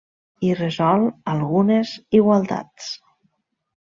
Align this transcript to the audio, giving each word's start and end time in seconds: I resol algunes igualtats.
I 0.45 0.47
resol 0.59 1.03
algunes 1.33 1.91
igualtats. 2.21 2.89